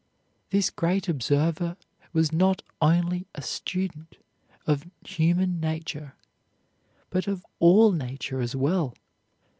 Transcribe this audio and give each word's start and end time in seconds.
This 0.49 0.71
great 0.71 1.07
observer 1.07 1.77
was 2.11 2.31
not 2.31 2.63
only 2.81 3.27
a 3.35 3.43
student 3.43 4.17
of 4.65 4.89
human 5.05 5.59
nature, 5.59 6.15
but 7.11 7.27
of 7.27 7.45
all 7.59 7.91
nature 7.91 8.41
as 8.41 8.55
well. 8.55 8.95